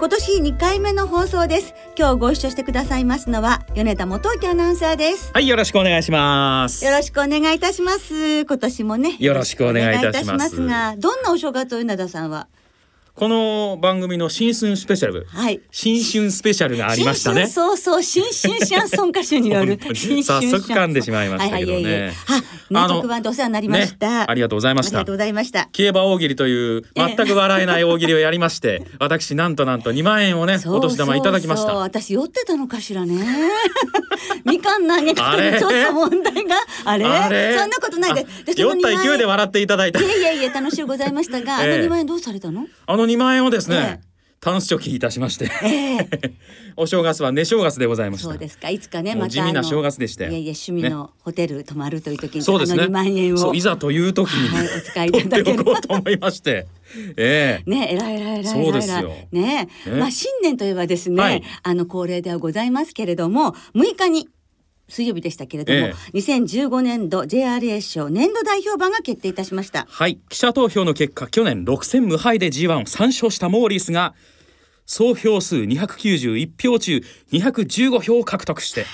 [0.00, 1.74] 今年2回目の放送です。
[1.94, 5.30] 今日ご一緒してくださいますのは米田元明アナウンサーです。
[5.34, 6.82] はい、よろしくお願いします。
[6.82, 8.46] よろしくお願いいたします。
[8.46, 10.64] 今年もねよろしくお願いいたします。
[10.64, 12.48] がどんなお正月を米田さんは
[13.20, 15.60] この番組の新春スペシャル、はい。
[15.70, 17.48] 新春スペシャルがありましたね。
[17.48, 19.50] そうそう新春シャンソン歌手に。
[19.50, 21.74] よる新春早速噛んでしまいましたけどね。
[21.74, 22.08] はいはいいえい。
[22.08, 22.12] え
[22.72, 25.00] あ特番でお世話になりました、ねありがとうございました。
[25.00, 25.68] ありがとうございました。
[25.70, 32.00] 競馬大喜利という全く笑えない大喜利をやりまして、私なんとなんと2万円をね、お年玉いただきましそうそうた。
[32.00, 33.22] 私酔ってたのかしらね。
[34.46, 36.56] みかん投げ方でちょっと問題が。
[36.86, 37.04] あれ？
[37.04, 37.58] あれ？
[37.58, 38.26] そんなことないで。
[38.56, 40.00] 酔った2万円勢いで笑っていただいた。
[40.00, 40.08] い。
[40.08, 41.86] やいやいや楽しゅうございましたが、あのええ。
[41.86, 42.66] 2万円どうされたの？
[42.86, 46.08] あの2万円をですね、えタンス貯金いたしまして、ええ。
[46.76, 48.28] お正月は寝正月でございました。
[48.30, 48.70] そうですか。
[48.70, 50.30] いつかねまた地味な正月でしたよ。
[50.30, 52.84] いやいや趣味のホテル泊まるという時に、そうですね。
[52.84, 53.54] あの2万円を。
[53.54, 55.80] いざという時に、はいお使いいただければ。
[55.82, 56.66] と思いまして、
[57.18, 57.70] ええ。
[57.70, 58.64] ねえらいらいらいらい。
[58.64, 59.12] そうですよ。
[59.30, 59.68] ね。
[59.98, 61.42] まあ新年といえばですね、はい。
[61.62, 64.30] あの恒例ではございますけれども6日に
[64.90, 69.86] 水曜日でしたけれども、え2015年度 JRA 賞年度代表馬が決定いたしました。
[69.88, 70.18] はい。
[70.28, 74.14] 記者投票の結果去年6戦無敗で G1 を3勝したモーリスが
[74.86, 77.02] 総票数291票中
[77.32, 78.84] 215票を獲得して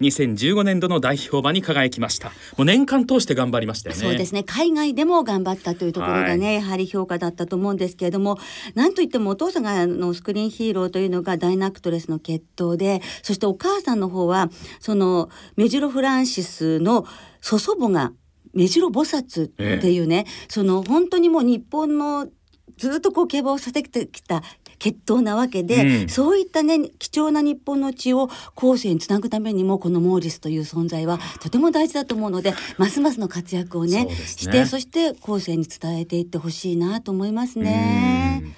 [0.00, 2.28] 2015年度の代表馬に輝きました。
[2.56, 4.02] もう年間通して頑張りましたよね。
[4.02, 4.42] そうですね。
[4.42, 8.38] 海外でも頑張ったというところがね、やはり評価だったと思うんですけれども
[8.74, 14.50] なんといってもお父さんがあのスクリーンヒーローというのがダイナクトレスの血統でそしてお母さんの方は
[14.80, 17.06] そのメジロ・フランシスの
[17.40, 18.12] 祖祖母が
[18.52, 19.48] メジロ菩薩っ
[19.80, 22.28] ていうね、その本当にもう日本の
[22.76, 24.42] ずっとこう競馬をさせてきた
[24.84, 26.08] 血統なわけで、うん。
[26.10, 34.14] そういったね貴重な日本の血を後世につなぐためにもこのモーリスという存在はとても大事だと思うのでますますの活躍をねね。
[34.14, 38.42] してそして後世に伝えていってほしいなと思いますね。
[38.44, 38.46] う。
[38.46, 38.54] ん。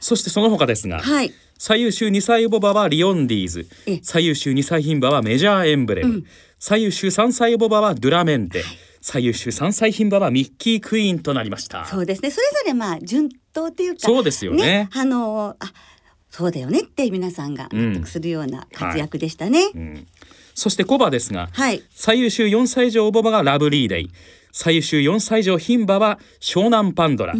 [0.00, 1.32] そしてその他ですが、はい。
[1.58, 3.66] 最優秀2歳ボバはリオンディーズ。
[3.86, 6.24] え最優秀2歳牝馬はメジャーエンブレム、うん。
[6.58, 8.64] 最優秀3歳ボバはドゥラメンテ、
[9.00, 11.86] 最優秀3歳牝馬はミッキークイーンとなりました。
[11.86, 12.30] そうですね。
[12.30, 14.90] それぞれまあ順当っていうかそうですよね。
[14.92, 15.72] あのあ
[16.28, 19.70] そうだよねって皆さんが納得するような活躍でしたね。
[19.74, 20.06] うん。
[20.54, 21.82] そして古馬ですが、はい。
[21.90, 24.10] 最優秀4歳以上牡馬がラブリーデイ。
[24.52, 27.34] 最優秀4歳以上牝馬は湘南パンドラ、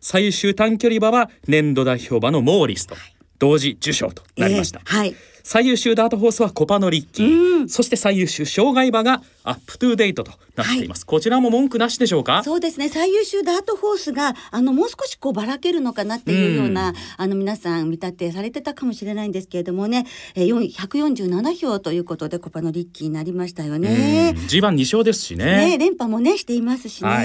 [0.00, 2.96] 最優秀短距離馬は年度代表馬のモーリスと
[3.38, 5.14] 同時受賞となりました、えーはい
[5.48, 7.68] 最優秀ダートホースはコパノリッキー、うん。
[7.68, 12.42] そして最優秀障害馬がアップトゥーデイトとなっています、こちらも文句なしでしょうか？
[12.42, 12.88] そうですね。
[12.88, 20.04] 最優秀ダートホースがあのもう少しこうばらけるのかなっていうような、あの皆さん見立てされてたかもしれないんですけれどもね、
[20.34, 24.34] えー、4 147票ということでコパのリッキーになりましたよね。
[24.36, 24.46] うん。
[24.46, 25.76] G12 勝ですしね。
[25.76, 27.08] ね連覇もねしていますしね。
[27.08, 27.24] は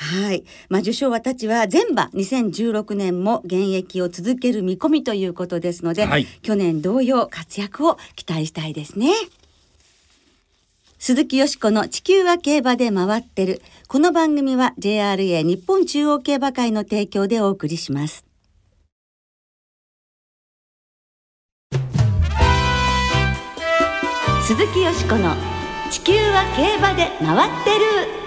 [0.00, 0.44] はいい。
[0.68, 9.12] まあ、受賞馬たちは全馬2016年も現役を続ける見込みということですので、はい去年同様活躍を期待したいですね。
[10.98, 13.60] 鈴木よしこの地球は競馬で回ってる。
[13.88, 18.24] この番組は JRA 日本中央競馬会の提供でお送りします。
[24.46, 25.34] 鈴木よしこの
[25.90, 28.17] 地球は競馬で回ってる。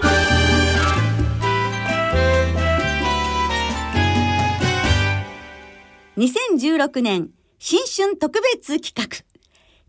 [6.18, 9.06] 2016年新春特別企画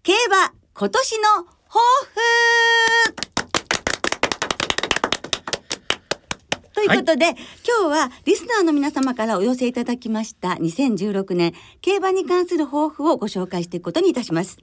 [0.03, 1.23] 競馬今年の
[1.67, 2.16] 抱負
[6.73, 14.59] ということで、今日はリスナーの皆様からお寄せいただきました2016年競馬に関する抱負をご紹介していくことにいたします。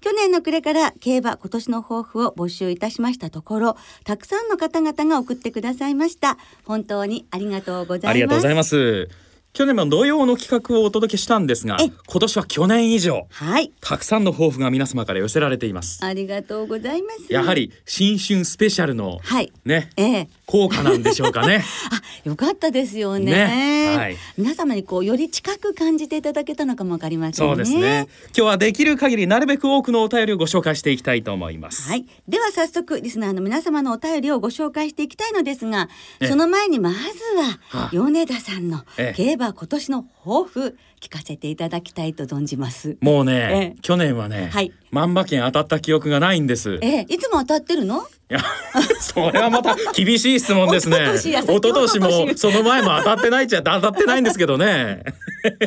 [0.00, 6.38] 去年の暮れから競馬今年の抱負を募集いたしましたところ、たくさんの方々が送ってくださいました。
[6.64, 8.08] 本当にありがとうございます。
[8.08, 11.90] ありがとうございます去年も同様の企画をお届けしたんですがえ。
[12.06, 16.02] 今年は去年以上はい、たくさんの抱負が皆様から寄せられています。
[16.02, 17.30] ありがとうございます。
[17.30, 20.28] やはり新春スペシャルのはい、ねええ。
[20.46, 21.62] 効果なんでしょうかね。
[21.92, 23.26] あ、よかったですよね。
[23.26, 24.16] ねはい。
[24.38, 27.54] 皆様にこうより近く感じていただけたのかもわかりませんね。
[27.54, 28.08] そうですね。
[28.28, 31.90] 今日はできる限りなるべく多くのお便りをご紹介していきたいと思います。
[31.90, 35.90] はい、では早速リスナーの皆様のお便りをご紹介していきたいのですが、
[36.20, 36.28] ええ。
[36.28, 36.96] その前にまず
[37.36, 39.14] はは米田さんのええ。
[39.14, 42.96] 競馬今年の抱負聞かせていただきたいと存じます。
[43.00, 46.78] もうね、ええ去年はね、はい万馬券当たった記憶がないんです。
[46.82, 48.02] ええ、いつも当たってるの？
[48.30, 48.40] いや、
[49.00, 51.14] それはまた厳しい質問ですね。
[51.16, 55.02] 一昨年もその前も当たってないっちゃ当たってないんですけどね。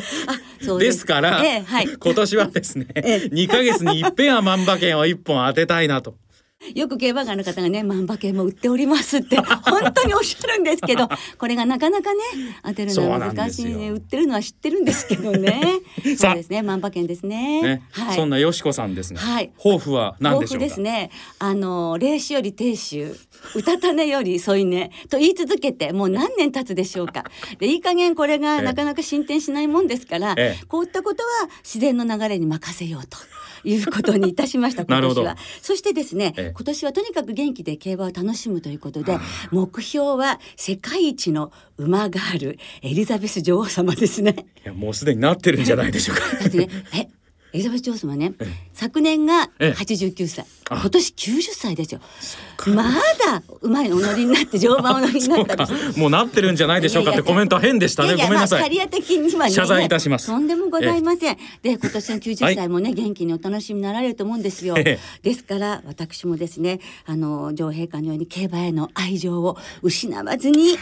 [0.62, 1.88] そうですから、ええ、はい。
[1.88, 6.16] 今年はですね、 ええ2ヶ月に一遍は万馬券を1本当てたいなと。
[6.74, 11.08] よく競馬会の方がね万馬券も売っておりますって 本当におっしゃるんですけど
[11.38, 12.20] これがなかなかね
[12.64, 15.80] 当てるのは難しいね売ってるのは知ってるんですけどね。
[16.16, 17.62] そうですね万馬券ですね。
[17.62, 18.16] ね、はい。
[18.16, 19.52] そんなよしこさんですが、はい。
[19.58, 21.10] 抱負は何でしょうですね。
[21.38, 23.14] あの霊視より亭主、
[23.54, 27.24] うたた寝より添い寝と言い続けてもう何年経つでしょうか？
[27.58, 28.38] でいい加減これええ。
[28.38, 30.64] がなかなか進展しないもんですから、ええ。
[30.66, 33.18] こういったことは自然の流れに任せようと。
[33.64, 35.36] いうことにいたしました 今年は。
[35.62, 36.52] そしてですね、ええ。
[36.54, 39.18] 今年はとにかく元気で競馬を楽しむということで
[39.50, 44.46] 目標は世界一の馬ガールエリザベス女王様ですね。
[44.64, 46.22] いやもうすでになってるんじゃないでしょうか。
[46.40, 47.08] だってね、え、
[47.56, 49.70] エリザベス女王様ねえ、昨年がええ。
[49.70, 50.76] 89歳、あ。
[50.78, 52.00] 今年90歳ですよ。
[52.66, 58.14] まだうまいお乗りになって乗馬お乗りになったりもうなってるんじゃないでしょうかってコメントは変でしたね。
[58.16, 58.60] ごめんなさい。
[58.60, 59.52] まあキャリア的にはね。
[59.52, 60.26] 謝罪いたします。
[60.26, 61.38] とんでもございません。
[61.62, 64.74] で、今年の90はい歳もね、元気にお楽しみになられると思うんですよ。
[64.76, 64.98] ええ。
[65.22, 70.76] ですから、私もですね、あの、女王陛下のように競馬への愛情を失わずに、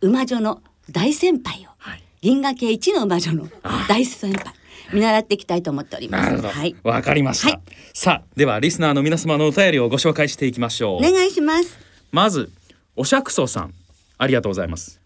[0.00, 2.02] 馬女の大先輩を、はい。
[2.22, 3.46] 銀河系一の馬女の
[3.88, 4.54] 大先輩、
[4.92, 6.24] 見習っていきたいと思っております。
[6.24, 6.48] なるほど。
[6.48, 6.76] はい。
[6.82, 7.48] わかりました。
[7.48, 7.60] はい
[7.94, 10.96] さあ、ではリスナーの皆様のお便りをご紹介していきましょう。
[10.98, 11.78] お願いします。
[12.12, 12.52] まず、
[12.94, 13.74] おしゃくそさん、
[14.18, 15.00] ありがとうございます。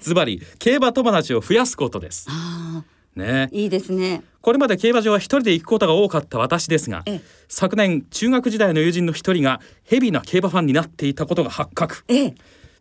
[0.00, 2.26] ズバリ、競馬友達を増やすことです。
[2.30, 3.50] ああ、ね。
[3.52, 4.22] いいですね。
[4.40, 12.04] これまで競馬場は一人で行くことが多かった私ですがええ、昨年中学時代の友人の一人がヘビーな競馬ファンになっていたことが発覚。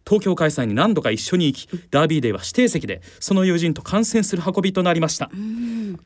[0.07, 5.29] ええ、東京開催に何度か一緒に行きダービーデーは指定席でその友人と観戦する運びとなりました。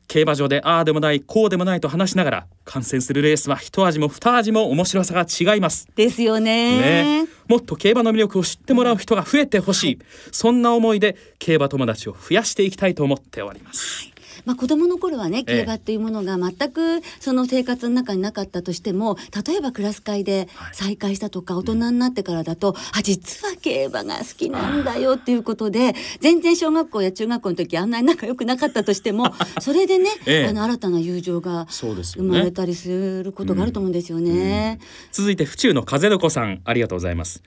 [0.08, 5.88] 競馬場でああでもないこうでもないと話しながら観戦するレースは一味も二味も面白さが違います。
[5.96, 7.22] ですよね。
[7.24, 7.28] ね。
[7.48, 10.00] もっと競馬の魅力を知ってもらう人が増えてほしい、
[10.32, 14.11] そんな思いで競馬友達を増やしていきたいと思っております
[14.46, 15.58] まあ子供の頃はねええ。
[15.62, 30.48] 競馬っていうものが全くその生活の中になかったとしても例えばクラス会で再会したとか大人になってからだと、あ実は競馬が好きなんだよっていうことで全然小学校や中学校の時あんなに仲良くなかったとしても それでね、ええ。
[30.48, 34.80] あの新たな友情が生まれたりすることがあると思うんですよね。
[35.12, 37.42] 続いて府中の風の子さんありがとうございます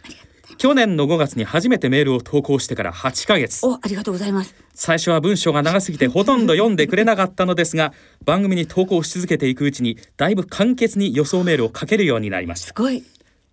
[0.58, 3.66] 去年の5月に初めてメールを投稿してから8ヶ月。
[3.66, 4.54] おありがとうございます。
[4.74, 7.92] 最初は文章が長すぎてほとんど読んでくれなかったのですが
[8.24, 12.66] 番組に投稿し続けていくうちにだいぶ簡潔に予想メールをかけるようになりました。
[12.68, 13.04] すごい。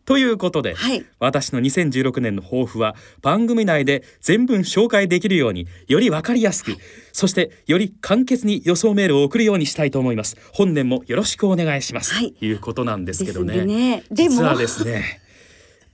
[0.05, 1.05] ということで、はい。
[1.19, 6.75] 私の2016年の抱負は番組内で全文紹介できるようにより分かりやすく、
[7.13, 10.37] そしてより簡潔に予想メールを送るようにしたいと思います。
[10.53, 12.33] 本年もよろしくお願いします、はい。
[12.33, 13.63] ということなんですけどね。
[13.63, 14.03] ね。
[14.11, 15.21] 実はですね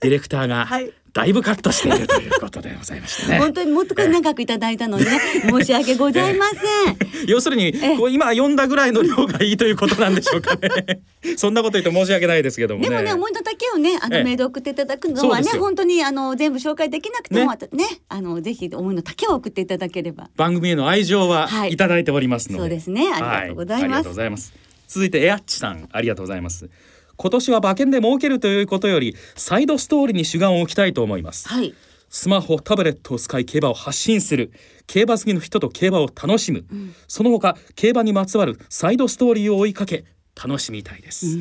[0.00, 0.92] ディレクターがはい。
[1.14, 3.38] だいぶカットしているということでございましてね。
[3.38, 5.10] 本当にもっと長くいただいたので、ね、
[5.50, 7.26] 申し訳ございません。
[7.26, 11.00] 要するにえこう今読んだぐらいの量がいいということなんでしょうかね。
[11.36, 12.88] そんなこと言って申し訳ないですけどもね。
[12.88, 14.24] でもね思いの丈をねあのええ。
[14.24, 17.58] メール送っていただくのはね本当にあの全部紹介できなくてもね。
[17.72, 20.30] ねあのぜひ思いの丈を送っていただければ。
[20.36, 21.72] 番組への愛情ははい。
[21.72, 23.10] いただいておりますので、そうですね。
[23.12, 23.80] ありがとうございます。
[23.80, 24.68] はありがとうございます。
[24.88, 26.68] 続いてエアッチさんありがとうございます
[27.18, 31.48] 今年は馬券で儲けるということよりサイドストーリーに主眼を置きたいと思います。
[31.48, 31.74] はい。
[32.08, 34.52] スマホタブレットを使い競馬を発信する
[34.86, 36.64] 競馬好きの人と競馬を楽しむ、
[37.08, 40.04] その他競馬にまつわるサイドストーリーを追いかけ
[40.42, 41.36] 楽しみたいです。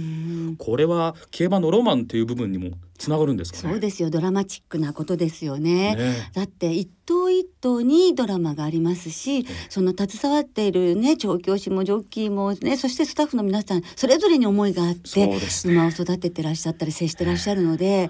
[0.58, 3.70] これは競馬のロマンという部分にもつながるんですかね？
[3.74, 4.10] そうですよ。
[4.10, 5.96] ドラマチックなことですよね。
[5.96, 6.32] ね。
[6.34, 15.40] だって一頭一頭にドラマがありますしその携わっているね調教師もジョッキーもねそしてスタッフの皆さんそれぞれに思いがあってね。
[15.66, 18.10] 馬を育ててらっしゃったり接してらっしゃるので。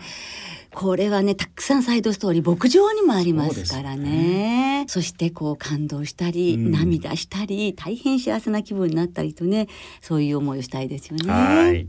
[0.80, 4.86] これはねたくさんサイドストーリー牧場にもありますからね。
[4.88, 6.72] そしてこう感動したり、うん。
[6.72, 9.70] 涙したり大変幸せな気分になったりとね
[10.02, 11.34] そういう思いをしたいですよね。
[11.34, 11.88] はい。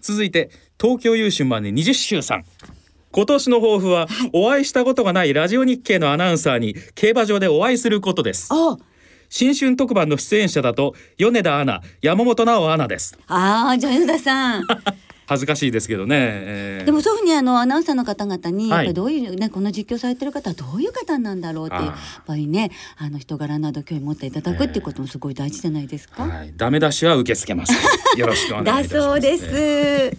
[0.00, 0.48] 続いて
[0.80, 2.44] 東京優秀まで20周さん。
[3.10, 8.48] 今年の抱負は、お会いしたことがないラジオ日経のアナウンサーに競馬場でお会いすることです。
[8.50, 8.78] あ
[9.28, 13.18] 新春特番の出演者だと米田アナ山本直アナです。
[13.26, 14.64] あーじゃあ米田さん
[15.26, 26.24] 恥ずかしいですけどね、えーでもそういうふうにあのアナウンサーの方々にやっはいぱりどういうね、この実況されてる方はどういう方なんだろうっていうやっぱりねあの人柄など興味持っていただくっていうこともすごい大事じゃないですか。
[26.24, 27.76] はい、ダメ出しは受け付けません
[28.18, 28.94] よろしくお願いします。
[28.94, 30.16] だそうです。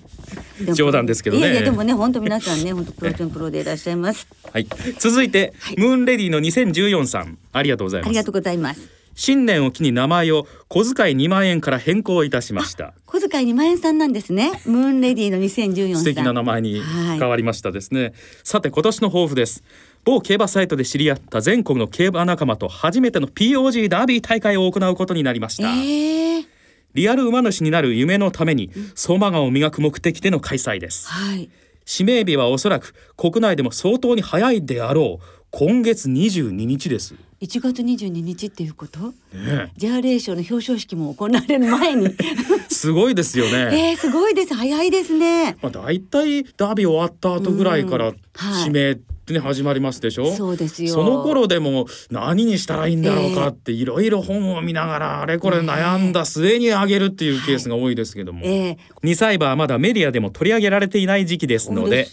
[0.66, 1.42] も冗談ですけどね。
[1.44, 4.28] いやいやでもね本当皆さんね本当プロ中のプロでいらっしゃいます。
[4.52, 4.68] はい。
[5.00, 7.38] 続いて、ムーンレディの2014さん。
[7.52, 8.08] ありがとうございます。
[8.08, 12.94] ありがとうございます新年を機に名前を小遣い2万円から変更いたしました。
[13.06, 14.52] 小遣い2万円さんなんですね。
[14.66, 16.04] ムーンレディの2014さん。
[16.04, 19.64] 素敵な名前にはい変わりましたですね、さて今年の抱負です。
[20.04, 26.46] 某競馬サイトで知り合った全国の競馬仲間と初めての POG ダービー大会を行うことになりました、えー、
[26.94, 31.08] リアル馬主になる夢のために相馬眼を磨く目的での開催です。
[31.08, 31.50] はい。
[31.86, 39.14] 指名日はおそらく国内でも相当に早いであろう今月22日です、ね1月22日っていうこと？
[39.36, 42.08] え、ジャーレー賞の表彰式も行われる前に。
[42.70, 44.54] すごいですよね、えー、すごいです。
[44.54, 45.58] 早いですね。
[45.62, 48.16] まあ、大体ダービー終わった後ぐらいからうん。
[48.34, 48.68] はい。
[48.68, 50.34] 指名ってね始まりますでしょ？
[50.36, 50.94] そうですよ。
[50.94, 62.08] その頃でも何にしたらいいんだろうかっていろいろ本を見ながらあれこれ悩んだ末にあげるっていうケースが多いですけども、えー、2歳馬はまだメディアでも取り上げられていない時期ですので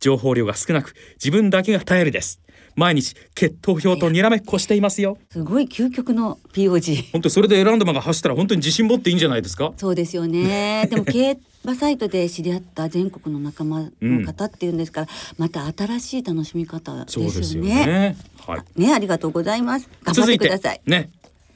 [0.00, 2.40] 情報量が少なく自分だけが頼りです
[2.76, 9.72] 毎日血糖表とにらめっこしていますよすごい究極の POG 本当にそれで選んだ馬が走ったら本当に自信持っていいんじゃないですか？
[9.76, 10.86] そうですよね。
[10.92, 17.30] でも競馬サイトで知り合った全国の仲間の方っていうんですから、また新しい楽しみ方ですよね。
[17.30, 19.88] そうですよねはいねありがとうございます。
[20.04, 20.80] 頑張ってください。
[20.86, 21.10] ね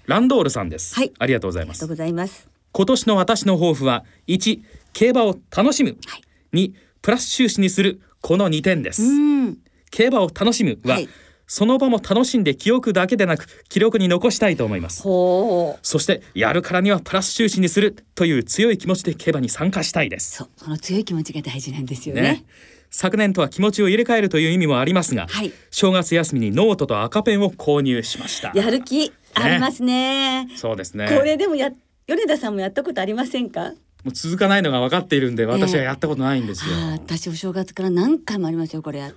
[0.06, 2.48] ランドールさんです、はいありがとうございますありがとうございます。
[2.72, 4.60] 今年の私の抱負は1
[4.92, 6.22] 競馬を楽しむ、はい
[6.52, 6.72] 2
[7.02, 9.58] プラス収支にするこの2点です、うん。
[9.90, 11.08] 競馬を楽しむは、はい
[11.52, 15.02] その場も楽しんで記憶だけでなく記録に残したいと思います。
[15.02, 22.22] そしてやるからにはプラス収支にするという強い気持ちで競馬に参加したいですそう、その強い気持ちが大事なんですよね。
[22.22, 22.44] ね
[22.92, 30.46] 昨年とは気持ちを入れ替えるという意味もありますが、はい正月休みにノートと赤ペンを購入しましたやる気ありますね。
[30.54, 31.72] そうですねこれでもや
[32.06, 33.70] 米田さんもやったことありませんか？
[34.04, 39.12] もう続かないのが分かっているんで私はやったことないんですよ、ああ、私お正月から何回もありますよこれ。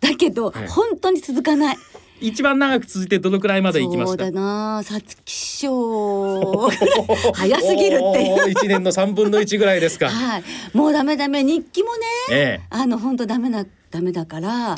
[0.00, 1.76] だけど、はい本当に続かない。
[2.18, 4.24] 一番長く続いてどのくらいまで行きました？
[4.24, 4.82] そうだな。
[4.82, 6.68] 皐月賞。
[7.34, 8.50] 早すぎるって。
[8.50, 10.08] 一年の三分の一ぐらいですか。
[10.08, 10.42] はい。
[10.72, 11.42] もうダメダメ。
[11.42, 12.66] 日記もねええ。
[12.70, 14.76] あの本当ダメなダメだから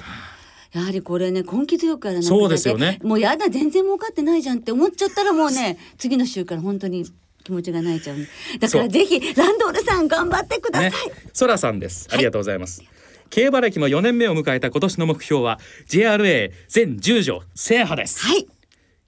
[0.72, 2.98] やはりこれね根気強くやらないとそうですよね。
[3.02, 7.04] もうやだ全然儲かってないじゃんって思っちゃったらもうね 次の週から本当に
[7.44, 8.16] 気持ちが泣いちゃう
[8.58, 10.96] だからぜひランドールさん頑張ってください、ね、
[11.32, 12.08] ソラさんです。
[12.10, 12.82] ありがとうございます。
[13.30, 15.58] 競馬歴も4年目を迎えた今年の目標は
[15.88, 18.20] JRA 全10条制覇です。
[18.20, 18.46] はい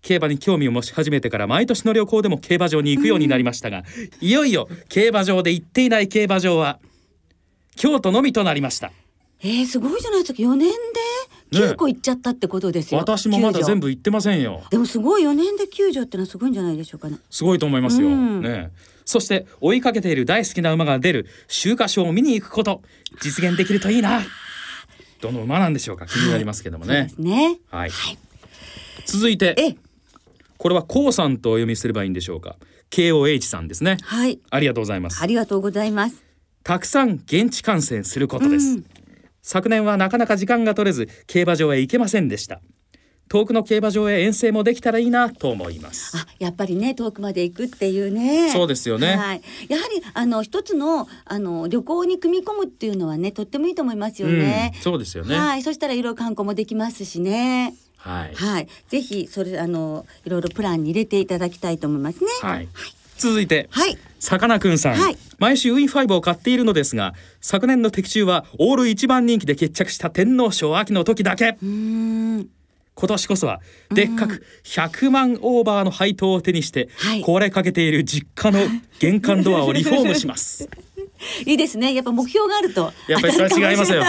[0.03, 3.85] 競馬に興味を持ち始めてから毎年の旅行でも競馬場に行くようになりましたが、
[4.21, 6.79] いよいよ競馬場で行っていない競馬場は
[7.77, 8.93] 京都のみとなりました。
[9.43, 10.71] えー、すごいじゃないですか4年
[11.50, 14.62] で9個いっちゃったってことですよ、私もまだ全部部行ってませんよ。
[14.71, 18.09] でもすごい4年で9条ってのはすごいんじゃないでしょうかねすごいと思いますよ。
[18.09, 18.71] うんねえ。
[19.11, 22.83] そして追いかけている大好きな馬が出る秋華賞を見に行くこと
[23.21, 24.23] 実現できるといいな。
[25.21, 26.07] どの馬なんでしょうか？
[26.07, 27.12] 気になりますけどもね。
[27.19, 27.59] ね。
[27.71, 27.90] はい。
[27.90, 28.19] はい。
[29.07, 29.76] 続いてえ
[30.57, 32.57] これはこうさんとお読みすればいいんでしょうか
[32.90, 33.97] ？KOH さんですね。
[34.02, 34.38] はい。
[34.50, 35.21] ありがとうございます。
[35.23, 36.23] ありがとうございます。
[36.62, 38.85] たくさん現地観戦することです、うん。
[39.43, 42.61] 昨年はなかなか時間が取れず競馬場へ行けませんでした
[43.31, 46.17] 遠くの競馬場へ遠征もできたらいいなと思います。
[46.17, 48.51] あやっぱりね遠くまで行くっていうね。
[48.51, 49.15] そうですよね。
[49.17, 54.73] はい、やはりあの一つのあの旅行に組み込むっていうのはねとってもいいと思いますよね。
[54.75, 55.37] うん、、そうですよね。
[55.37, 55.63] はい。
[55.63, 57.73] そしたらいろいろ観光もできますしね。
[57.99, 58.69] はい、はい。
[58.89, 62.31] ぜひそれあのいろいろプランに入れていただきたいと思いますね。
[62.43, 62.69] はい。
[63.17, 63.97] 続いてはい。
[64.19, 65.17] さかなクンさん、はい。
[65.39, 71.57] 毎週ウィンファイブを買っているのですが昨年の的中はオール一番人気で決着した天皇賞秋の時だけ。
[71.63, 72.49] うーん
[73.00, 73.62] 今年こそは
[73.95, 77.25] でっかく100万オーバーの配当を手にしてはい。
[77.25, 78.61] 壊れかけている実家の
[78.99, 80.69] 玄関ドアをリフォームします
[81.47, 81.95] いいですね。
[81.95, 84.03] やっぱ目標があるとやっぱりそれは違いますよ。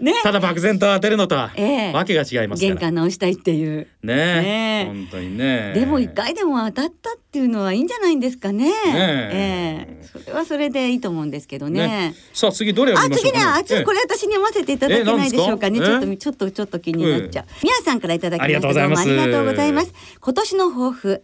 [0.00, 0.14] ね。
[0.22, 1.92] ただ漠然と当てるのとはええ。
[1.92, 2.74] わけが違いますから。
[2.74, 3.86] 玄関直したいっていう。
[4.02, 4.14] ね。
[4.14, 4.82] ね。
[4.84, 5.72] え本当にね。
[5.74, 8.70] でも一回でも当たったっていうのはいいんじゃないんですかね。
[8.86, 10.06] えええ。
[10.24, 11.86] それはそれでいいと思うんですけどね。
[11.86, 12.14] ね。
[12.32, 15.78] さあ次どれをあ次ね、あ次これ私に読ませていただけないでしょうかね。
[15.80, 17.44] えちょっとちょっとちょっと気になっちゃう。
[17.62, 18.46] みやさんからいただきました。
[18.46, 19.04] ありがとうございます。
[19.06, 19.94] どうもありがとうございます。
[20.20, 21.22] 今年の抱負、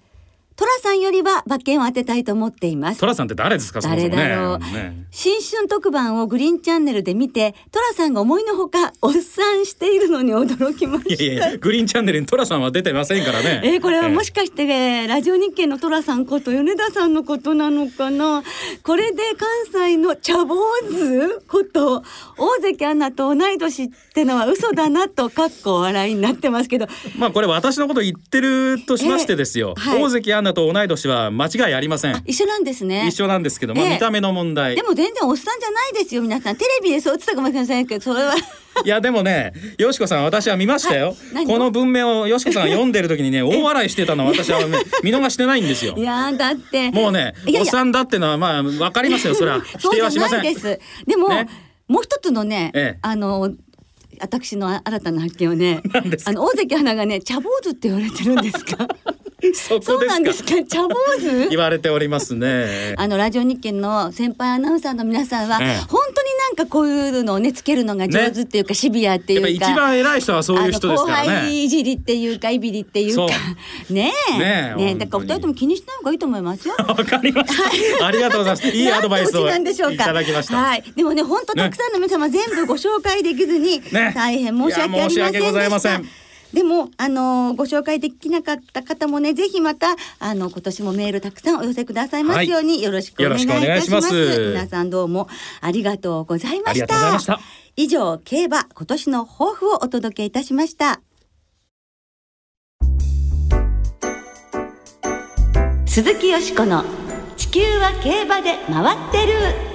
[0.56, 3.00] トラさんよりは馬券を当てたいと思っています。
[3.00, 3.06] ト。
[3.06, 4.58] ラさんって誰ですか誰だろう。
[4.58, 5.04] ね。
[5.10, 11.24] 新春特番をグリーンチャンネルで見て、トラさんが思いのほかおっさんしているのに驚きました。
[11.24, 13.62] いやいやグリーンチャンネルにトラさんは出てませんからね。
[13.64, 18.44] えーこれはもしかして、えーラジオ日経の寅さんこと米田さんのことなのかな？
[18.84, 20.56] これで関西の茶坊
[20.88, 22.04] 主こと
[22.38, 26.86] 大関アナと同い年ってのは嘘だなとかっこ笑いになってますけど。
[27.18, 30.02] まあこれ私のこと言ってるとしましてですよ、ええはい。
[30.02, 32.22] 大関アナナと同い年は間違いありません。
[32.24, 33.06] 一緒なんですね。
[33.08, 33.94] 一緒なんですけど、まあ、ええ。
[33.94, 34.76] 見た目の問題。
[34.76, 36.56] でも全然おっさんじゃないですよ皆さん。
[36.56, 38.34] テレビでそう言ってたかもしれませんけどそれは。
[38.84, 41.46] いやでもねよしこさん私は見ましたよ、はい。
[41.46, 45.94] この文明をよしこさんが読んでる時にね 大笑いしてたのは私は、ね、見逃してないんですよ。
[45.96, 46.90] いやーだって。
[46.90, 49.60] もうねおっさんだってのはまあわかりますよそれは。
[49.78, 50.42] 否定はしません。
[50.42, 51.48] ですでも、ね。
[51.86, 52.98] もう一つのね、ええ。
[53.02, 53.54] あの
[54.20, 55.82] 私の新たな発見はね
[56.24, 58.88] あの大関花がね茶坊主って言われてるんですか？
[59.54, 60.62] そうなんですすか。
[60.64, 61.48] 茶坊主？
[61.50, 62.94] 言われておりますね。
[62.96, 65.84] あのラジオ日経の先輩アナウンサーの皆さんは、ええ。
[65.88, 73.26] 本当になんかこういうのをねつけるのが上手っていうか、シビアっていうか一番偉い人はそういう人ですからあの後ね輩いじりっていうかいびりっていうか
[73.90, 74.38] ねえ。
[74.38, 74.94] ねえ。
[74.94, 76.74] だからお二人とも気にしない方がいいと思いますよ。
[76.86, 78.06] わかりました。
[78.06, 78.68] ありがとうございます。
[78.68, 84.12] いいアドバイスをいただきました、はい、でもね、本当たくさんの皆様、全部ご紹介できずに、ね。
[84.14, 86.23] 大変申し訳ありませんでし訳ございましたせん。
[86.54, 94.12] でも、あのーご紹介できなかった方もね、ぜひまた、あの、今年もメールたくさんお寄せくださいますように、よろしくお願いいたします。
[94.12, 95.28] ます皆さんどうも
[95.60, 96.84] ありがとうございました。
[96.84, 97.40] ありがとうございました
[97.76, 101.00] 以上、競馬今年の抱負をお届けいたしました。
[105.86, 106.84] 鈴木よしこの
[107.36, 109.73] 地球は競馬で回ってる。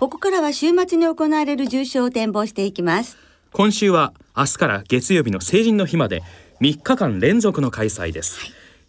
[0.00, 3.18] ここからは週末に行われる重賞を展望していきます。
[3.52, 6.22] 今週は明日から月曜日の成人の日まで
[6.62, 8.40] 3日間連続の開催です、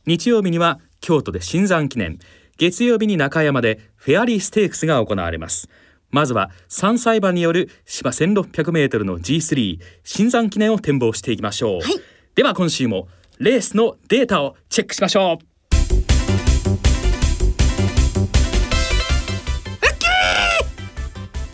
[0.06, 2.18] 日曜日には京都で新山記念。
[2.58, 5.68] 月曜日に中山でフェアリーステークスが行われます。
[6.12, 12.00] まずは3歳馬による芝 1600m の G3 新山記念を展望していきましょう、はい。
[12.36, 15.51] では今週もレースのデータをチェックしましょう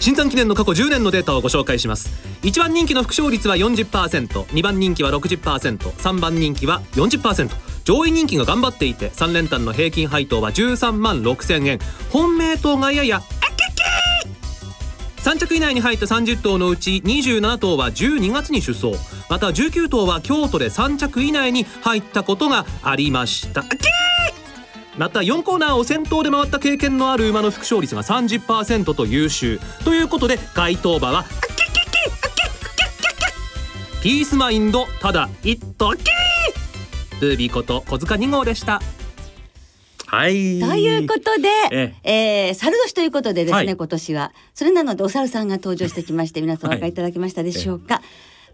[0.07, 2.09] 新山記念の過去10年のデータをご紹介します。
[2.43, 7.49] 1番人気の副勝率は 40%2 番人気は 60%3 番人気は40%
[7.83, 11.79] 上位人気が頑張っていて3連単の平均配当は13万6000円。
[12.09, 13.21] 本命等がやや
[15.17, 18.97] 3着以内に入った30頭のうち27頭は12月に出走。
[19.29, 23.65] また19頭は京都で3着以内に入ったことがありました。
[24.97, 31.25] また4コーナーを先頭で回った経験のある馬の副勝率が30%と優秀ということで該当馬は
[34.01, 38.81] ピースマインドただ一頭キールービーこと小塚2号でした
[40.07, 44.31] はいということで、ええー、猿年ということでですね、はい今年は。
[44.53, 48.01] それなので、お猿さんが登場してきまして、皆さんお分かりいただけましたでしょうか。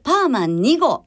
[0.01, 1.05] パーマン2号、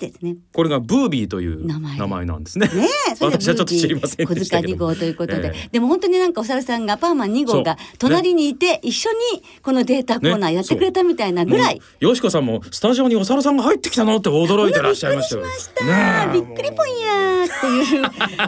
[0.00, 0.36] ですね。
[0.52, 1.98] これがブービーという名前。
[1.98, 2.66] 名前なんですね。
[2.66, 5.68] ねえ、それで 私はちょっと知りません小塚2でしたけど号ということで、ええ。
[5.72, 12.04] でも本当になんかお猿さんがパーマン2号が隣にいて、一緒にこのデータコーナーやってくれたみたいなぐらい、もう。
[12.06, 15.42] よしこさんもスタジオにお猿さんが入ってきたのって驚いてらっしゃいましたよ。
[15.42, 18.02] びっくりしました、ねえびっくりぽんやーっていう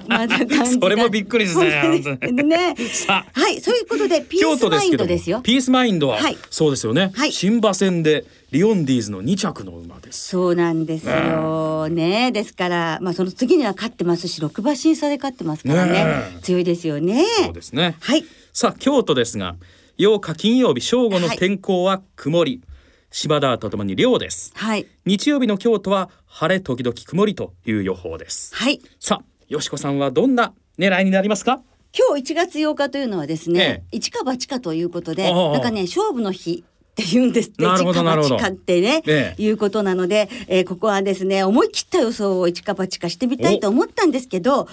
[0.09, 2.03] また感じだそれもびっくりですね。
[2.33, 2.77] ね。
[2.93, 3.41] さあ。
[3.41, 5.41] はいそういうことでピー京スマインドですよ。
[5.43, 6.39] ピースマインドは、はい。
[6.51, 7.33] そうですよね、はい。
[7.33, 10.29] 新馬戦でリオンディーズの2着の馬です。
[10.29, 11.89] そうなんですよ。
[11.89, 12.33] ね。
[12.33, 15.93] ですからまあその次には勝ってますし6馬審査で勝ってますからね。
[15.93, 16.05] ね
[16.39, 16.41] え。
[16.43, 17.25] 強いですよね。
[17.47, 17.97] そうですね。
[18.01, 18.27] はい。
[18.53, 19.57] さあ京都ですが
[19.97, 21.39] 8日金曜日正午のはい。
[21.39, 22.63] 天候は曇り、
[23.11, 24.53] 芝田とともに涼です。
[24.55, 24.87] はい。
[25.07, 28.55] 日曜日の京都は晴れ時々曇りという予報です。
[28.55, 28.83] はい。
[29.01, 31.63] さあよしこさんはどんな狙いになりますか？
[31.95, 38.37] 今日1月8日というのはですね、え一か八かということでなんかね勝負の日って言うんですってなるほどなるほど。
[38.37, 39.43] ってね、ええ。
[39.43, 44.69] いうことなので、えーここはですね思い切った予想を一か八かしてみたいと思ったんですけど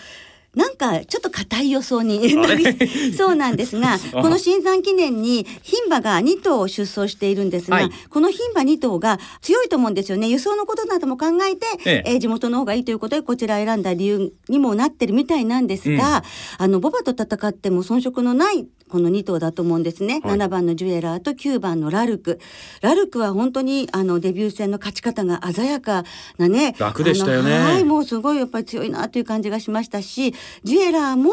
[0.56, 2.66] なんかちょっと硬い予想になり
[3.14, 7.92] そうなんですが この新山記念に牝馬が2頭出走しているんですが、はい。
[8.10, 10.28] この牝馬2頭が強いと思うんですよね。
[10.28, 12.12] 輸送のことなども考えて、ええ。
[12.14, 16.24] えー地元の方がいいということでこちら選んだ理由にもなってるみたいなんですが、
[16.58, 20.38] あのボバと戦っても遜色のないこの2頭だと思うんですね、はい。
[20.38, 22.40] 7番のジュエラーと9番のラルク。
[22.82, 26.04] ラルクは本当にあのデビュー戦の勝ち方が鮮やか
[26.38, 27.58] なね楽でしたよね。
[27.60, 31.32] はいもうすごいやっぱり強いなという感じがしましたしジュエラーも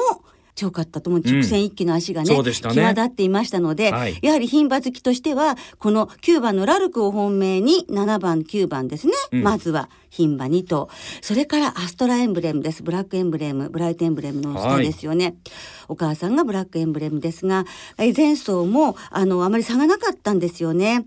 [0.57, 2.75] 強かったと思う直線一気の足がね,、そうでしたね。
[2.75, 4.19] 際立っていましたので、はい。
[4.23, 9.43] やはり牝馬好きとしてはこの9番のラルクを本命に7番9番ですね、うん。
[9.43, 10.89] まずは牝馬2頭
[11.21, 12.83] それからアストラエンブレムです。
[12.83, 15.37] ブラックエンブレムブライトエンブレムの下ですよね、
[15.89, 17.67] お母さんがブラックエンブレムですが
[17.99, 21.07] え前走もあのあまり差がなかったんですよね。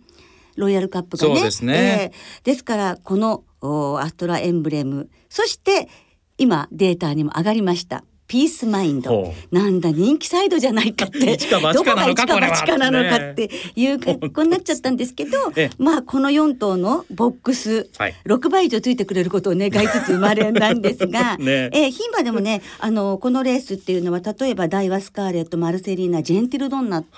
[0.57, 1.41] ロイヤルカップがね。
[1.41, 2.11] ですね。
[2.13, 5.09] えーですからこのおアストラエンブレム。
[5.27, 5.89] そして
[6.37, 9.09] 今データにも上がりましたピースマインド。
[9.09, 11.35] ほなんだ人気サイドじゃないかって。
[11.73, 15.69] どこが一か八かなのかっていう格好になっちゃったんですけどええ。
[15.79, 18.15] まあこの4頭のボックス、はい。
[18.27, 21.87] 6倍以上ついてくれることを 願いつつ生まれなんですが、ねえ。
[21.87, 27.09] ー牝馬でもねあのこのレースっていうのは例えばダイワスカーレットマルセリーナジェンティルドンナって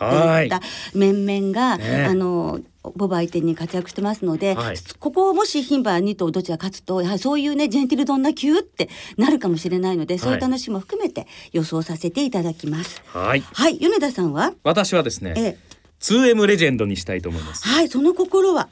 [0.44, 0.62] いった
[0.94, 2.62] 面々が、ねあの
[2.96, 4.78] ボバ相手に活躍してますので、はい。
[5.00, 13.02] こここをもし牝馬2頭どちら勝つとやはりそういうねジェンティルドンナ級ってなるかもしれないので、そういう楽しみも含めて予想させていただきます。
[13.08, 13.42] はい。
[13.42, 15.58] はい米田さんは、私はですねええ。
[16.00, 17.68] 2M レジェンドにしたいと思います。
[17.68, 18.70] はいその心は？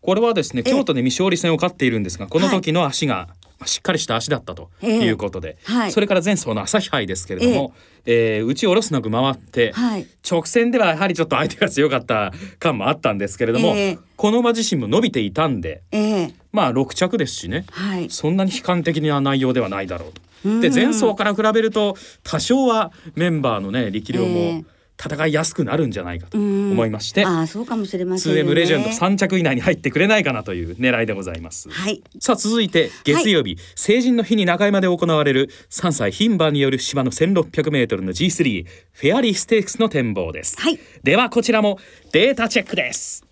[0.00, 0.72] これはですねええ。
[0.72, 5.04] 京都で未勝利戦を勝っているんですがこの時の足が、まあしっかりした足だったとええ。
[5.04, 5.92] いうことで、はい。
[5.92, 7.74] それから前走の朝日杯ですけれども、
[8.06, 10.06] えー打ち下ろすなく回って、はい。
[10.28, 13.98] 直線ではやはりちょっと相手が強かった感もあったんですけれども、ええ。
[14.16, 16.34] この馬自身も伸びていたんでええ。
[16.52, 18.08] まあ6着ですしね、はい。
[18.10, 20.06] そんなに悲観的な内容ではないだろ
[20.44, 20.68] ううんと。
[20.68, 24.64] で前走から比べると多少はメンバーのね力量えもえ
[25.02, 26.72] 戦いやすくなるんじゃないかとうん。
[26.72, 31.70] 思いまして、ああそうかもしれませんよね 2M レジェンド3着以内に入ってくれないかなという狙いでございます。
[31.70, 32.02] はい。
[32.18, 40.78] さあ続いて月曜日、成人の日に中山で行われる3歳牝馬による芝の 1600m の G3 フェアリーステークスの展望です、はい。
[41.02, 41.78] ではこちらも
[42.12, 43.24] データチェックです。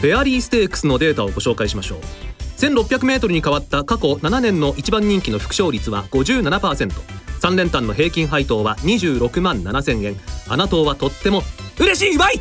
[0.00, 2.29] フェアリーステークスのデータをご紹介しましょう
[2.60, 10.16] 1600m に変わった過去7年の一番人気の副勝率は 57%3 連単の平均配当は26万7000円。
[10.46, 11.42] 穴党はとっても
[11.78, 12.38] 嬉しいわい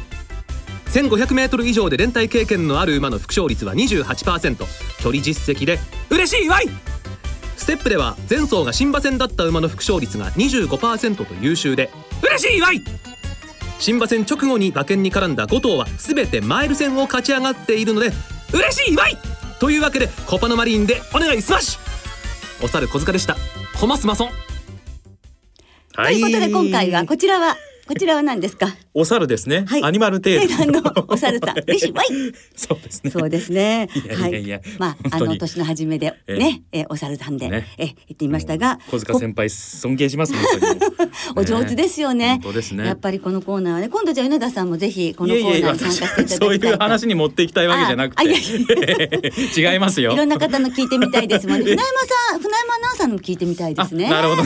[0.88, 4.58] ！1500m 以上で連帯経験のある馬の副勝率は28%
[5.02, 5.80] 距離実績で
[6.10, 6.66] 嬉しいわい！
[7.56, 12.82] ステップでは前走が新馬戦だった馬の複勝率が25%と優秀で嬉しいわい！
[13.80, 18.12] 新馬戦直後に馬券に絡んだ5頭は全てマイル戦を勝ち上がっているので
[18.52, 19.18] 嬉しいわい！
[19.60, 23.38] というわけでコパノマリーンでお願いスマッシュお猿小塚でした。
[23.80, 24.30] コマスマソン
[25.96, 27.56] ということで今回はこちらは
[27.88, 28.68] こちらは何ですか？
[28.94, 29.84] お猿ですね、はい。
[29.84, 31.56] アニマルテールのお猿さん。
[31.68, 32.08] 嬉しいわい。
[32.56, 33.12] そうですね。
[33.12, 33.90] そうですね。
[34.16, 34.62] はい。
[34.78, 36.38] まああの年の初めでええ。
[36.38, 37.68] ね、えお猿さんで、ね。
[37.78, 40.34] え言ってみましたが、小塚先輩尊敬します
[41.36, 42.40] お上手ですよね。
[42.44, 42.86] 本当ですね。
[42.86, 46.46] やっぱりこのコーナーはね、今度じゃあ米田さんもぜひこのコーナーに参加していただきたいと。
[46.46, 48.24] そういう話に持っていきたいわけじゃなくて。
[49.60, 50.14] 違いますよ。
[50.14, 51.66] いろんな方の聞いてみたいですもんね。
[51.66, 51.84] 船山
[52.32, 54.08] さん、船山アナウンサーのも聞いてみたいですね。
[54.08, 54.44] あなるほど。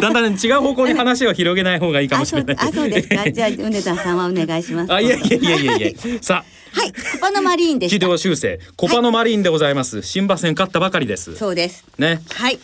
[0.00, 2.56] だんだん違う方向に話を広げない方がいいかもしれない。
[2.58, 3.30] あそうですか。
[3.30, 4.92] じゃあ米田さんはお願いします。
[4.92, 5.88] あいやいやいやいや。
[5.88, 6.58] いやさあ。
[6.78, 8.06] はい、コパノマリーンで軌した。
[8.06, 8.60] 道修正。
[8.76, 10.02] コパのマリーンでございます。
[10.02, 11.34] 新馬戦勝ったばかりです。
[11.36, 11.84] そうです。
[11.98, 12.58] ね、はい、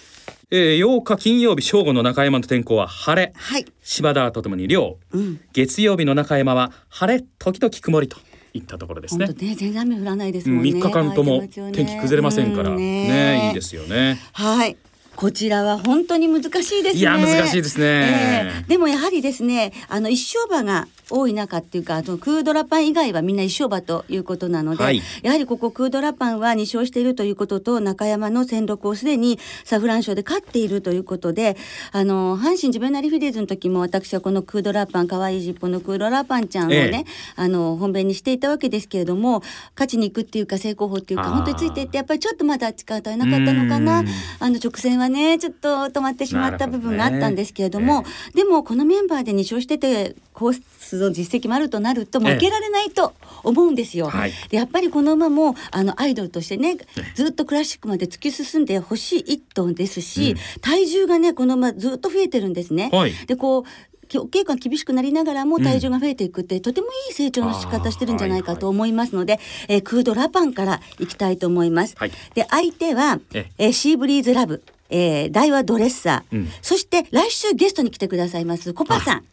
[0.50, 3.32] えー、8日金曜日正午の中山の天候は晴れ。
[3.34, 5.40] はい、柴田とともに涼、うん。
[5.52, 8.18] 月曜日の中山は晴れ時々曇りと
[8.52, 9.26] いったところですね。
[9.26, 10.70] ね、全然雨降らないですうんもんね。
[10.70, 11.40] 3日間とも
[11.72, 12.70] 天気崩れませんから。
[12.70, 14.20] うんねいいですよね。
[14.32, 14.76] はい。
[15.16, 17.00] こちらは本当に難しいですね。
[17.00, 17.86] いや難しいですね。
[17.86, 18.64] ええ。
[18.68, 25.02] でもやはりですね、あの一生馬が多い中っていうか、あのクードラパン以外はみんな一生馬ということなので、はい。
[25.22, 31.56] やはりここクードラパンは2勝しているということと、中山の戦六をすでにサフラン賞で勝っているということで、
[31.92, 37.04] あの阪神ジュベナリフィレーズの時も私はこのクードラパン可愛い尻尾のクードラパンちゃんをね、ええ。
[37.36, 39.42] あの本命にしていたわけですけれども、
[39.74, 44.00] 勝ちに行くっていうか成功法っていうか本当についていってやっぱりちょっとまだ力足りなかったのかな。
[44.00, 44.08] うん。
[44.40, 54.08] あの直線はねちょっと止まってしまった部分があったんですけれどもなるほでもこのメンバーで2勝しててコースの実績もあるとなると負けられないと思うんですよ。
[54.08, 54.32] はい。
[54.48, 56.76] でやっぱりこの馬もあのアイドルとしてね
[57.14, 60.60] ずっとクラシックまで突き進んでほしい一頭ですし、うん。
[60.60, 62.90] 体重がねこの馬ずっと増えてるんですね。
[62.92, 63.12] はい。
[63.26, 63.64] でこう
[64.06, 71.94] 稽古が厳しくなりながらも体重が増えていくって、とてもいい成長の仕方してるんじゃないかと思いますので、えークードラパンからいきたいと思います。
[71.98, 72.12] はい。
[72.34, 73.50] で相手はえ。
[73.58, 76.48] えーシーブリーズラブ、えー、大和ドレッサー、うん。
[76.62, 79.24] そして来週ゲストに来てくださいますコパさん。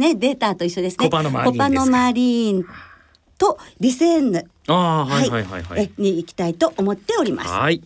[0.00, 1.06] ねデータと一緒ですね。
[1.06, 2.66] コパのマリーン
[3.38, 4.44] とリセンヌ。
[4.66, 5.84] ああはいはいはいはい。
[5.84, 7.50] えに行きたいと思っております。
[7.50, 7.82] はい。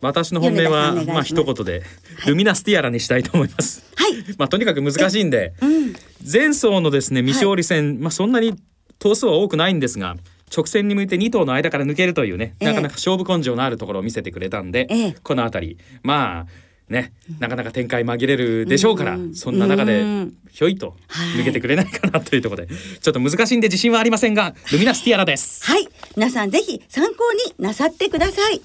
[0.00, 1.82] 私の本命はまあ一言で、
[2.26, 3.84] ルミナスティアラにしたいと思います。
[3.96, 5.52] はい、 まあとにかく難しいんで。
[5.60, 5.94] うん、
[6.30, 8.54] 前走のですね未勝利戦、まあそんなに
[8.98, 10.16] 頭数は多くないんですが
[10.54, 12.68] 直線に向いて2頭の間から抜けるというね、ええ。
[12.68, 15.16] なかなか勝負根性のあるところを見せてくれたんで、ええ。
[15.22, 20.34] この辺りまあねなかなか展開紛れるでしょうから、うんそんな中でうん。
[20.50, 20.96] ひょいと
[21.36, 25.64] 抜けてくれないかなというところで、ちょっと難しいんで自信はありませんがルミナスティアラです。
[25.64, 25.88] はい。
[26.16, 28.60] 皆さんぜひ参考になさってください。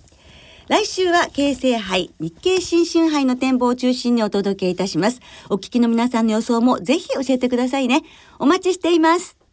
[0.68, 5.22] 来週は京成杯日経新春杯の展望を中心にお届けいたします。
[5.52, 8.02] お聞きの皆さんの予想もぜひ教えてくださいね。
[8.40, 9.45] お待ちしています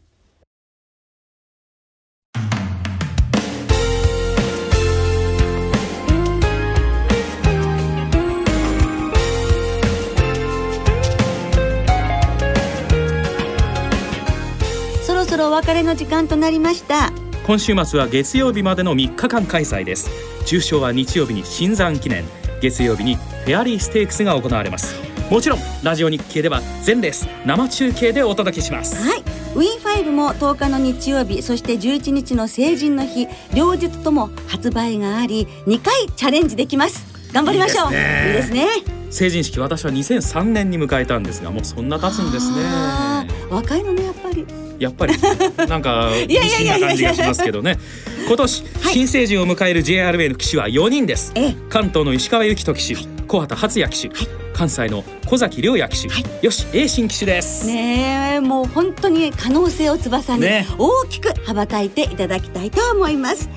[15.51, 17.13] 別れの時間となりました。
[17.47, 20.11] 今週末は月曜日までの3日間開催です。
[20.47, 22.25] 重賞は日曜日に新山記念。
[22.61, 24.95] 月曜日にフェアリーステークスが行われます。
[25.31, 29.03] もちろんラジオ日経では全レース生中継でお届けします。
[29.03, 29.21] はい。
[29.55, 37.05] ウィンファイブも10日の日曜日そして11日の成人の日両日とも発売があり2回チャレンジできます。
[37.33, 37.87] 頑張りましょう。
[37.89, 38.61] いいですね。
[38.61, 39.03] いいですね。
[39.13, 44.47] 成人式私は2003年に迎えたんですがもうそんな経つんですあねー若いのねやっぱり
[44.83, 45.15] やっぱり
[45.69, 47.79] なんかいやいやいや感じがしますけどね。
[48.27, 48.93] 今年、はい。
[48.95, 51.33] 新成人を迎える JRA の騎手は4人です。
[51.35, 51.57] ええ。
[51.69, 54.29] 関東の石川由紀人騎手、小畑初也騎手、はい。
[54.53, 56.25] 関西の小崎良也騎手、はい。
[56.43, 63.49] よし栄新騎手です、ねえもう本当に可能性を翼にね大きく羽ばたいていただきたいと思います、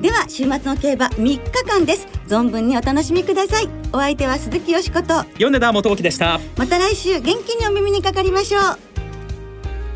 [0.00, 2.06] では週末の競馬3日間です。
[2.28, 3.68] 存分にお楽しみください。
[3.92, 5.24] お相手は鈴木よしこと。
[5.38, 6.40] 米田元樹でした。
[6.56, 8.91] また来週元気にお耳にかかりましょう